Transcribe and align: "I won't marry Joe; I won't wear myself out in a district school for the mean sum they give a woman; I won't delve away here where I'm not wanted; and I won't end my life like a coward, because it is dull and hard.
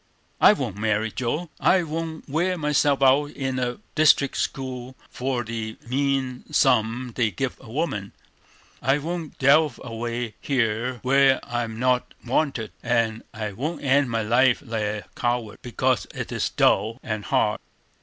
"I 0.39 0.53
won't 0.53 0.77
marry 0.77 1.11
Joe; 1.11 1.51
I 1.59 1.83
won't 1.83 2.27
wear 2.27 2.57
myself 2.57 3.03
out 3.03 3.27
in 3.29 3.59
a 3.59 3.77
district 3.93 4.35
school 4.37 4.95
for 5.11 5.43
the 5.43 5.77
mean 5.87 6.51
sum 6.51 7.11
they 7.13 7.29
give 7.29 7.55
a 7.59 7.69
woman; 7.69 8.11
I 8.81 8.97
won't 8.97 9.37
delve 9.37 9.79
away 9.83 10.33
here 10.41 10.97
where 11.03 11.39
I'm 11.43 11.77
not 11.77 12.15
wanted; 12.25 12.71
and 12.81 13.21
I 13.31 13.51
won't 13.51 13.83
end 13.83 14.09
my 14.09 14.23
life 14.23 14.63
like 14.65 14.81
a 14.81 15.05
coward, 15.13 15.59
because 15.61 16.07
it 16.15 16.31
is 16.31 16.49
dull 16.49 16.97
and 17.03 17.25
hard. 17.25 17.59